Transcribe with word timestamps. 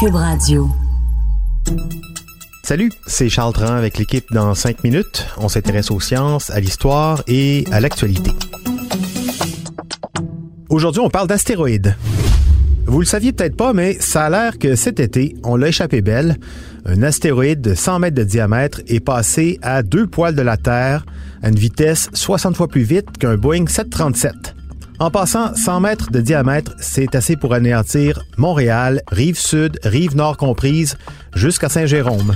Cube 0.00 0.14
Radio. 0.14 0.68
Salut, 2.62 2.92
c'est 3.06 3.28
Charles 3.28 3.52
Tran 3.52 3.72
avec 3.74 3.98
l'équipe 3.98 4.26
dans 4.32 4.54
5 4.54 4.84
minutes. 4.84 5.26
On 5.38 5.48
s'intéresse 5.48 5.90
aux 5.90 6.00
sciences, 6.00 6.50
à 6.50 6.60
l'histoire 6.60 7.22
et 7.26 7.64
à 7.72 7.80
l'actualité. 7.80 8.30
Aujourd'hui, 10.68 11.00
on 11.00 11.10
parle 11.10 11.28
d'astéroïdes. 11.28 11.96
Vous 12.86 13.00
le 13.00 13.06
saviez 13.06 13.32
peut-être 13.32 13.56
pas, 13.56 13.72
mais 13.72 13.94
ça 14.00 14.26
a 14.26 14.30
l'air 14.30 14.58
que 14.58 14.76
cet 14.76 15.00
été, 15.00 15.34
on 15.44 15.56
l'a 15.56 15.68
échappé 15.68 16.00
belle. 16.00 16.36
Un 16.84 17.02
astéroïde 17.02 17.60
de 17.60 17.74
100 17.74 17.98
mètres 17.98 18.16
de 18.16 18.24
diamètre 18.24 18.80
est 18.86 19.00
passé 19.00 19.58
à 19.62 19.82
deux 19.82 20.06
poils 20.06 20.34
de 20.34 20.42
la 20.42 20.56
Terre 20.56 21.04
à 21.42 21.48
une 21.48 21.58
vitesse 21.58 22.08
60 22.12 22.56
fois 22.56 22.68
plus 22.68 22.82
vite 22.82 23.18
qu'un 23.18 23.36
Boeing 23.36 23.66
737. 23.66 24.57
En 25.00 25.12
passant 25.12 25.54
100 25.54 25.80
mètres 25.80 26.10
de 26.10 26.20
diamètre, 26.20 26.74
c'est 26.80 27.14
assez 27.14 27.36
pour 27.36 27.54
anéantir 27.54 28.24
Montréal, 28.36 29.02
rive 29.12 29.38
sud, 29.38 29.78
rive 29.84 30.16
nord 30.16 30.36
comprise, 30.36 30.98
jusqu'à 31.36 31.68
Saint-Jérôme. 31.68 32.34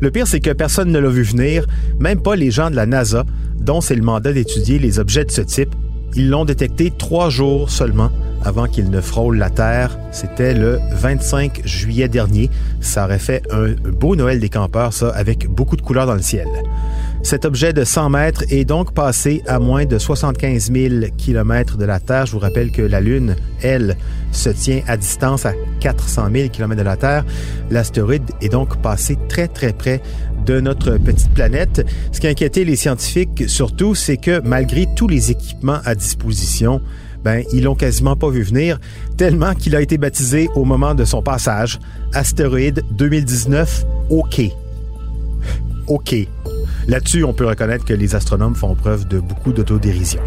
Le 0.00 0.10
pire, 0.10 0.26
c'est 0.26 0.40
que 0.40 0.52
personne 0.52 0.90
ne 0.90 0.98
l'a 0.98 1.10
vu 1.10 1.22
venir, 1.22 1.66
même 2.00 2.22
pas 2.22 2.34
les 2.34 2.50
gens 2.50 2.70
de 2.70 2.76
la 2.76 2.86
NASA, 2.86 3.26
dont 3.60 3.82
c'est 3.82 3.94
le 3.94 4.00
mandat 4.00 4.32
d'étudier 4.32 4.78
les 4.78 5.00
objets 5.00 5.26
de 5.26 5.30
ce 5.30 5.42
type. 5.42 5.74
Ils 6.14 6.30
l'ont 6.30 6.46
détecté 6.46 6.90
trois 6.90 7.28
jours 7.28 7.68
seulement 7.68 8.10
avant 8.44 8.68
qu'il 8.68 8.88
ne 8.88 9.02
frôle 9.02 9.36
la 9.36 9.50
Terre. 9.50 9.98
C'était 10.12 10.54
le 10.54 10.78
25 10.92 11.60
juillet 11.66 12.08
dernier. 12.08 12.48
Ça 12.80 13.04
aurait 13.04 13.18
fait 13.18 13.42
un 13.50 13.72
beau 13.90 14.16
Noël 14.16 14.40
des 14.40 14.48
campeurs, 14.48 14.94
ça, 14.94 15.10
avec 15.10 15.46
beaucoup 15.46 15.76
de 15.76 15.82
couleurs 15.82 16.06
dans 16.06 16.14
le 16.14 16.22
ciel. 16.22 16.48
Cet 17.22 17.44
objet 17.44 17.72
de 17.72 17.84
100 17.84 18.10
mètres 18.10 18.44
est 18.48 18.64
donc 18.64 18.94
passé 18.94 19.42
à 19.46 19.58
moins 19.58 19.84
de 19.84 19.98
75 19.98 20.72
000 20.72 20.94
km 21.16 21.76
de 21.76 21.84
la 21.84 22.00
Terre. 22.00 22.26
Je 22.26 22.32
vous 22.32 22.38
rappelle 22.38 22.70
que 22.70 22.80
la 22.80 23.00
Lune, 23.00 23.36
elle, 23.60 23.96
se 24.32 24.50
tient 24.50 24.80
à 24.86 24.96
distance 24.96 25.44
à 25.44 25.52
400 25.80 26.28
000 26.32 26.48
km 26.48 26.76
de 26.76 26.82
la 26.82 26.96
Terre. 26.96 27.24
L'astéroïde 27.70 28.30
est 28.40 28.48
donc 28.48 28.80
passé 28.80 29.18
très 29.28 29.48
très 29.48 29.72
près 29.72 30.00
de 30.46 30.60
notre 30.60 30.96
petite 30.96 31.32
planète. 31.34 31.86
Ce 32.12 32.20
qui 32.20 32.26
a 32.26 32.30
inquiété 32.30 32.64
les 32.64 32.76
scientifiques 32.76 33.48
surtout, 33.48 33.94
c'est 33.94 34.16
que 34.16 34.40
malgré 34.44 34.86
tous 34.96 35.08
les 35.08 35.30
équipements 35.30 35.80
à 35.84 35.94
disposition, 35.94 36.80
ben, 37.24 37.42
ils 37.52 37.64
l'ont 37.64 37.74
quasiment 37.74 38.16
pas 38.16 38.30
vu 38.30 38.42
venir, 38.42 38.78
tellement 39.16 39.54
qu'il 39.54 39.74
a 39.74 39.80
été 39.80 39.98
baptisé 39.98 40.48
au 40.54 40.64
moment 40.64 40.94
de 40.94 41.04
son 41.04 41.22
passage, 41.22 41.78
astéroïde 42.14 42.82
2019 42.92 43.84
OK. 44.08 44.40
OK. 45.88 46.14
Là-dessus, 46.88 47.22
on 47.22 47.34
peut 47.34 47.46
reconnaître 47.46 47.84
que 47.84 47.92
les 47.92 48.14
astronomes 48.14 48.54
font 48.54 48.74
preuve 48.74 49.06
de 49.06 49.20
beaucoup 49.20 49.52
d'autodérision. 49.52 50.22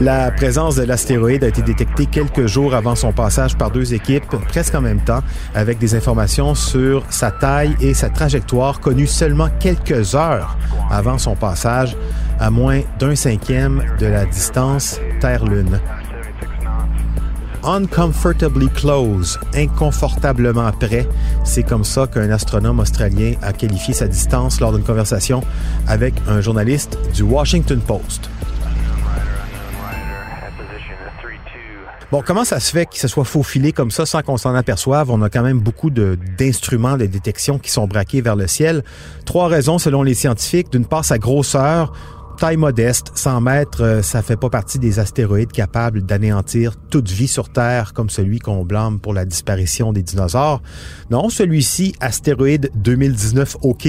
La 0.00 0.30
présence 0.30 0.76
de 0.76 0.84
l'astéroïde 0.84 1.44
a 1.44 1.48
été 1.48 1.60
détectée 1.60 2.06
quelques 2.06 2.46
jours 2.46 2.74
avant 2.74 2.94
son 2.94 3.12
passage 3.12 3.58
par 3.58 3.70
deux 3.70 3.92
équipes, 3.92 4.24
presque 4.48 4.74
en 4.74 4.80
même 4.80 5.00
temps, 5.00 5.22
avec 5.54 5.78
des 5.78 5.94
informations 5.94 6.54
sur 6.54 7.04
sa 7.10 7.30
taille 7.30 7.76
et 7.80 7.92
sa 7.92 8.08
trajectoire 8.08 8.80
connues 8.80 9.06
seulement 9.06 9.48
quelques 9.60 10.14
heures 10.14 10.56
avant 10.90 11.18
son 11.18 11.34
passage, 11.34 11.94
à 12.40 12.50
moins 12.50 12.80
d'un 12.98 13.16
cinquième 13.16 13.84
de 13.98 14.06
la 14.06 14.24
distance 14.24 14.98
Terre-Lune. 15.20 15.78
Uncomfortably 17.68 18.70
close, 18.70 19.38
inconfortablement 19.54 20.72
près. 20.72 21.06
C'est 21.44 21.62
comme 21.62 21.84
ça 21.84 22.06
qu'un 22.06 22.30
astronome 22.30 22.80
australien 22.80 23.34
a 23.42 23.52
qualifié 23.52 23.92
sa 23.92 24.08
distance 24.08 24.58
lors 24.58 24.72
d'une 24.72 24.82
conversation 24.82 25.42
avec 25.86 26.14
un 26.26 26.40
journaliste 26.40 26.96
du 27.14 27.24
Washington 27.24 27.78
Post. 27.86 28.30
Bon, 32.10 32.22
comment 32.24 32.46
ça 32.46 32.58
se 32.58 32.70
fait 32.70 32.86
qu'il 32.86 33.00
se 33.00 33.06
soit 33.06 33.26
faufilé 33.26 33.72
comme 33.72 33.90
ça 33.90 34.06
sans 34.06 34.22
qu'on 34.22 34.38
s'en 34.38 34.54
aperçoive? 34.54 35.10
On 35.10 35.20
a 35.20 35.28
quand 35.28 35.42
même 35.42 35.58
beaucoup 35.58 35.90
d'instruments 35.90 36.96
de, 36.96 37.04
de, 37.04 37.06
détection 37.06 37.58
qui 37.58 37.70
sont 37.70 37.86
braqués 37.86 38.22
vers 38.22 38.34
le 38.34 38.46
ciel. 38.46 38.82
Trois 39.26 39.46
raisons 39.48 39.76
selon 39.76 40.02
les 40.02 40.14
scientifiques. 40.14 40.72
D'une 40.72 40.86
part, 40.86 41.04
sa 41.04 41.18
grosseur, 41.18 41.92
taille 42.38 42.56
modeste, 42.56 43.10
100 43.16 43.40
mètres, 43.40 43.82
euh, 43.82 44.02
ça 44.02 44.22
fait 44.22 44.36
pas 44.36 44.48
partie 44.48 44.78
des 44.78 45.00
astéroïdes 45.00 45.50
capables 45.50 46.02
d'anéantir 46.02 46.76
toute 46.88 47.10
vie 47.10 47.26
sur 47.26 47.48
Terre 47.48 47.92
comme 47.92 48.10
celui 48.10 48.38
qu'on 48.38 48.64
blâme 48.64 49.00
pour 49.00 49.12
la 49.12 49.24
disparition 49.24 49.92
des 49.92 50.02
dinosaures. 50.02 50.62
Non, 51.10 51.30
celui-ci, 51.30 51.94
astéroïde 52.00 52.70
2019 52.76 53.56
OK, 53.62 53.88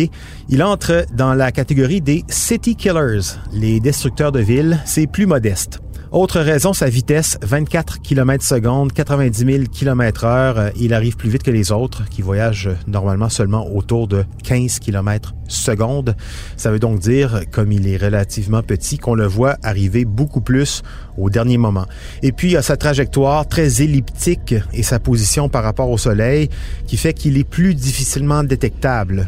il 0.50 0.64
entre 0.64 1.06
dans 1.14 1.36
la 1.36 1.52
catégorie 1.52 2.02
des 2.02 2.24
City 2.28 2.76
Killers, 2.76 3.38
les 3.54 3.80
destructeurs 3.80 4.32
de 4.32 4.40
villes. 4.40 4.80
C'est 4.84 5.06
plus 5.06 5.28
modeste. 5.28 5.80
Autre 6.12 6.40
raison, 6.40 6.74
sa 6.74 6.90
vitesse, 6.90 7.38
24 7.44 8.02
km 8.02 8.44
seconde, 8.44 8.94
90 8.94 9.46
000 9.46 9.64
km 9.72 10.24
heure. 10.24 10.72
Il 10.76 10.96
arrive 10.96 11.16
plus 11.16 11.30
vite 11.30 11.44
que 11.44 11.52
les 11.52 11.72
autres 11.72 12.04
qui 12.10 12.24
voyagent 12.24 12.72
normalement 12.88 13.30
seulement 13.30 13.72
autour 13.72 14.08
de 14.08 14.26
15 14.44 14.80
km 14.80 15.36
seconde. 15.48 16.16
Ça 16.58 16.72
veut 16.72 16.80
donc 16.80 16.98
dire, 16.98 17.42
comme 17.52 17.72
il 17.72 17.88
est 17.88 17.98
relativement 17.98 18.39
petit, 18.62 18.98
qu'on 18.98 19.16
le 19.16 19.26
voit 19.26 19.58
arriver 19.64 20.06
beaucoup 20.06 20.42
plus 20.42 20.84
au 21.18 21.30
dernier 21.30 21.58
moment. 21.58 21.86
Et 22.24 22.32
puis, 22.32 22.52
il 22.52 22.58
a 22.58 22.62
sa 22.62 22.78
trajectoire 22.78 23.48
très 23.48 23.82
elliptique 23.82 24.56
et 24.74 24.84
sa 24.84 25.00
position 25.00 25.50
par 25.50 25.64
rapport 25.64 25.90
au 25.90 25.98
Soleil 25.98 26.50
qui 26.88 26.98
fait 26.98 27.14
qu'il 27.14 27.38
est 27.38 27.44
plus 27.44 27.76
difficilement 27.76 28.44
détectable 28.44 29.28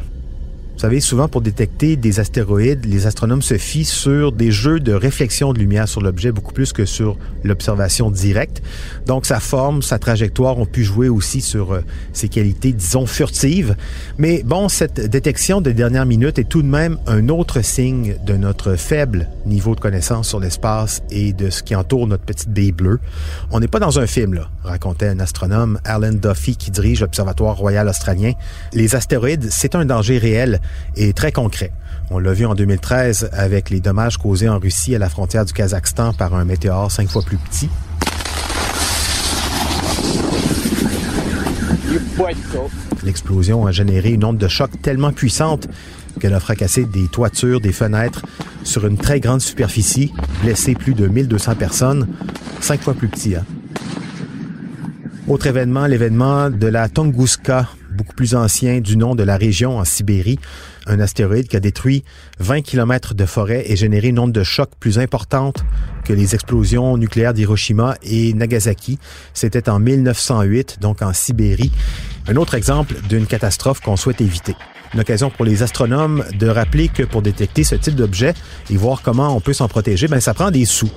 vous 0.82 0.88
savez, 0.88 1.00
souvent 1.00 1.28
pour 1.28 1.42
détecter 1.42 1.96
des 1.96 2.20
astéroïdes, 2.20 2.88
les 2.88 3.06
astronomes 3.06 3.44
se 3.44 3.60
fient 3.60 3.86
sur 3.86 4.32
des 4.32 4.50
jeux 4.50 4.80
de 4.80 4.94
réflexion 4.94 5.54
de 5.54 5.60
lumière 5.60 5.88
sur 5.88 6.02
l'objet 6.02 6.32
beaucoup 6.32 6.54
plus 6.54 6.74
que 6.74 6.86
sur 6.86 7.20
l'observation 7.44 8.10
directe. 8.10 8.64
Donc 9.06 9.28
sa 9.28 9.40
forme, 9.40 9.84
sa 9.84 10.00
trajectoire 10.00 10.58
ont 10.58 10.66
pu 10.66 10.84
jouer 10.84 11.08
aussi 11.08 11.42
sur 11.42 11.74
euh, 11.74 11.82
ses 12.14 12.30
qualités, 12.30 12.74
disons, 12.74 13.06
furtives. 13.06 13.76
Mais 14.18 14.42
bon, 14.44 14.70
cette 14.70 15.00
détection 15.00 15.62
de 15.62 15.72
dernière 15.72 16.08
minute 16.08 16.40
est 16.40 16.50
tout 16.50 16.64
de 16.64 16.68
même 16.68 16.98
un 17.06 17.30
autre 17.30 17.62
signe 17.64 18.16
de 18.26 18.34
notre 18.34 18.74
faible 18.74 19.30
niveau 19.46 19.76
de 19.76 19.80
connaissance 19.80 20.30
sur 20.30 20.40
l'espace 20.40 21.04
et 21.12 21.32
de 21.32 21.52
ce 21.52 21.62
qui 21.62 21.76
entoure 21.76 22.08
notre 22.08 22.24
petite 22.24 22.50
baie 22.50 22.72
bleue. 22.72 23.00
On 23.52 23.60
n'est 23.60 23.68
pas 23.68 23.80
dans 23.80 24.00
un 24.00 24.08
film, 24.08 24.34
là, 24.34 24.50
racontait 24.64 25.10
un 25.10 25.20
astronome, 25.20 25.80
Alan 25.86 26.14
Duffy, 26.14 26.56
qui 26.56 26.72
dirige 26.72 27.02
l'Observatoire 27.02 27.56
royal 27.56 27.88
australien. 27.88 28.32
Les 28.74 28.96
astéroïdes, 28.96 29.50
c'est 29.52 29.76
un 29.76 29.86
danger 29.86 30.18
réel 30.18 30.60
et 30.96 31.14
très 31.14 31.32
concret. 31.32 31.72
On 32.10 32.20
l'a 32.20 32.34
vu 32.34 32.46
en 32.46 32.56
2013 32.56 33.30
avec 33.32 33.70
les 33.70 33.80
dommages 33.80 34.18
causés 34.18 34.50
en 34.50 34.60
Russie 34.60 34.96
à 34.96 35.00
la 35.00 35.10
frontière 35.10 35.46
du 35.46 35.54
Kazakhstan 35.54 36.14
par 36.14 36.34
un 36.36 36.46
météore 36.46 36.92
cinq 36.92 37.10
fois 37.10 37.22
plus 37.22 37.38
petit. 37.38 37.70
L'explosion 43.04 43.66
a 43.66 43.72
généré 43.72 44.12
une 44.12 44.24
onde 44.24 44.38
de 44.38 44.48
choc 44.48 44.70
tellement 44.82 45.12
puissante 45.12 45.68
qu'elle 46.20 46.34
a 46.34 46.40
fracassé 46.40 46.86
des 46.86 47.08
toitures, 47.08 47.62
des 47.62 47.72
fenêtres 47.72 48.22
sur 48.64 48.86
une 48.86 48.98
très 48.98 49.20
grande 49.20 49.42
superficie, 49.42 50.14
blessé 50.44 50.76
plus 50.76 50.94
de 50.94 51.08
1200 51.08 51.56
personnes, 51.56 52.08
cinq 52.60 52.82
fois 52.82 52.94
plus 52.94 53.08
petit. 53.08 53.36
Hein? 53.36 53.46
Autre 55.28 55.48
événement, 55.48 55.86
l'événement 55.86 56.50
de 56.50 56.68
la 56.68 56.90
Tunguska, 56.90 57.68
beaucoup 57.92 58.16
plus 58.16 58.36
ancien 58.36 58.80
du 58.80 58.98
nom 58.98 59.16
de 59.16 59.24
la 59.24 59.38
région 59.38 59.78
en 59.78 59.86
Sibérie, 59.86 60.40
un 60.88 61.00
astéroïde 61.00 61.48
qui 61.48 61.56
a 61.56 61.60
détruit 61.60 62.04
20 62.40 62.62
km 62.62 63.14
de 63.14 63.26
forêt 63.26 63.64
et 63.68 63.76
généré 63.76 64.10
une 64.10 64.20
onde 64.20 64.32
de 64.32 64.44
choc 64.44 64.70
plus 64.80 65.00
importante 65.00 65.64
que 66.04 66.14
les 66.14 66.34
explosions 66.34 66.98
nucléaires 66.98 67.34
d'Hiroshima 67.34 67.96
et 68.04 68.34
Nagasaki. 68.34 69.00
C'était 69.34 69.70
en 69.70 69.80
1908, 69.80 70.80
donc 70.82 71.02
en 71.02 71.14
Sibérie. 71.14 71.72
Un 72.28 72.36
autre 72.36 72.56
exemple 72.56 72.96
d'une 73.10 73.26
catastrophe 73.26 73.82
qu'on 73.82 73.98
souhaite 73.98 74.22
éviter. 74.22 74.56
Une 74.94 75.00
occasion 75.00 75.30
pour 75.30 75.46
les 75.46 75.64
astronomes 75.64 76.26
de 76.38 76.48
rappeler 76.48 76.90
que 76.90 77.04
pour 77.04 77.22
détecter 77.22 77.64
ce 77.64 77.76
type 77.76 77.96
d'objet 77.96 78.34
et 78.70 78.78
voir 78.78 79.02
comment 79.02 79.36
on 79.36 79.40
peut 79.40 79.54
s'en 79.54 79.68
protéger, 79.68 80.08
ben 80.08 80.20
ça 80.20 80.34
prend 80.34 80.52
des 80.52 80.66
sous. 80.66 80.92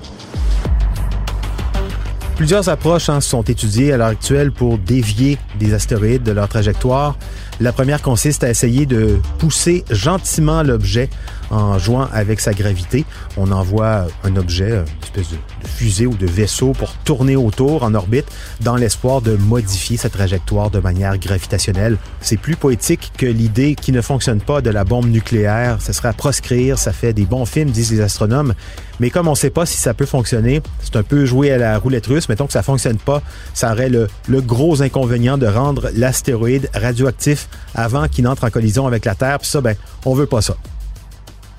Plusieurs 2.36 2.68
approches 2.68 3.08
hein, 3.08 3.20
sont 3.20 3.42
étudiées 3.42 3.92
à 3.92 3.96
l'heure 3.96 4.08
actuelle 4.08 4.50
pour 4.50 4.76
dévier 4.76 5.38
des 5.60 5.72
astéroïdes 5.72 6.24
de 6.24 6.32
leur 6.32 6.48
trajectoire. 6.48 7.16
La 7.60 7.72
première 7.72 8.02
consiste 8.02 8.42
à 8.42 8.50
essayer 8.50 8.84
de 8.84 9.20
pousser 9.38 9.84
gentiment 9.88 10.64
l'objet 10.64 11.08
en 11.50 11.78
jouant 11.78 12.08
avec 12.12 12.40
sa 12.40 12.52
gravité. 12.52 13.04
On 13.36 13.52
envoie 13.52 14.06
un 14.24 14.34
objet, 14.36 14.70
une 14.70 15.02
espèce 15.02 15.30
de, 15.30 15.36
fusée 15.68 16.06
ou 16.06 16.14
de 16.14 16.26
vaisseau 16.26 16.72
pour 16.72 16.94
tourner 17.04 17.36
autour 17.36 17.84
en 17.84 17.94
orbite 17.94 18.26
dans 18.60 18.74
l'espoir 18.74 19.20
de 19.20 19.36
modifier 19.36 19.96
sa 19.96 20.08
trajectoire 20.08 20.70
de 20.70 20.80
manière 20.80 21.16
gravitationnelle. 21.16 21.96
C'est 22.20 22.38
plus 22.38 22.56
poétique 22.56 23.12
que 23.16 23.26
l'idée 23.26 23.76
qui 23.76 23.92
ne 23.92 24.00
fonctionne 24.00 24.40
pas 24.40 24.60
de 24.60 24.70
la 24.70 24.82
bombe 24.82 25.08
nucléaire. 25.08 25.78
Ce 25.80 25.92
serait 25.92 26.08
à 26.08 26.12
proscrire, 26.12 26.76
ça 26.78 26.92
fait 26.92 27.12
des 27.12 27.24
bons 27.24 27.46
films, 27.46 27.70
disent 27.70 27.92
les 27.92 28.00
astronomes. 28.00 28.54
Mais 29.00 29.10
comme 29.10 29.28
on 29.28 29.32
ne 29.32 29.36
sait 29.36 29.50
pas 29.50 29.66
si 29.66 29.76
ça 29.76 29.94
peut 29.94 30.06
fonctionner, 30.06 30.60
c'est 30.82 30.96
un 30.96 31.02
peu 31.02 31.24
jouer 31.24 31.52
à 31.52 31.58
la 31.58 31.78
roulette 31.78 32.06
russe. 32.06 32.28
Mettons 32.28 32.46
que 32.46 32.52
ça 32.52 32.62
fonctionne 32.62 32.96
pas, 32.96 33.22
ça 33.52 33.72
aurait 33.72 33.88
le 33.90 34.08
gros 34.40 34.82
inconvénient 34.82 35.38
de 35.38 35.46
rendre 35.46 35.90
l'astéroïde 35.94 36.68
radioactif 36.74 37.43
avant 37.74 38.08
qu'il 38.08 38.24
n'entre 38.24 38.44
en 38.44 38.50
collision 38.50 38.86
avec 38.86 39.04
la 39.04 39.14
Terre. 39.14 39.38
Puis 39.38 39.48
ça, 39.48 39.60
ben, 39.60 39.76
on 40.04 40.14
veut 40.14 40.26
pas 40.26 40.42
ça. 40.42 40.56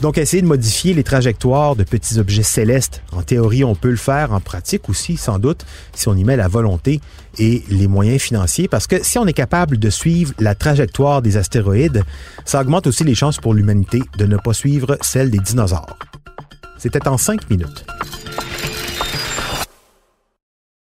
Donc, 0.02 0.18
essayer 0.18 0.42
de 0.42 0.48
modifier 0.48 0.94
les 0.94 1.04
trajectoires 1.04 1.76
de 1.76 1.84
petits 1.84 2.20
objets 2.20 2.44
célestes, 2.44 3.02
en 3.14 3.22
théorie, 3.22 3.64
on 3.64 3.76
peut 3.76 3.90
le 3.90 3.96
faire, 3.96 4.34
en 4.34 4.42
pratique 4.42 4.90
aussi, 4.90 5.16
sans 5.16 5.40
doute, 5.40 5.66
si 5.94 6.10
on 6.10 6.16
y 6.16 6.24
met 6.26 6.36
la 6.36 6.50
volonté 6.50 7.00
et 7.40 7.64
les 7.70 7.88
moyens 7.88 8.22
financiers, 8.22 8.68
parce 8.68 8.88
que 8.88 9.04
si 9.04 9.18
on 9.18 9.26
est 9.26 9.34
capable 9.34 9.78
de 9.78 9.90
suivre 9.90 10.34
la 10.40 10.54
trajectoire 10.54 11.22
des 11.22 11.38
astéroïdes, 11.38 12.04
ça 12.44 12.62
augmente 12.62 12.88
aussi 12.88 13.06
les 13.06 13.16
chances 13.16 13.38
pour 13.38 13.54
l'humanité 13.54 14.02
de 14.18 14.26
ne 14.26 14.38
pas 14.38 14.54
suivre 14.54 14.98
celle 15.02 15.32
des 15.32 15.40
dinosaures. 15.40 15.98
C'était 16.78 17.08
en 17.08 17.18
cinq 17.18 17.50
minutes. 17.50 17.86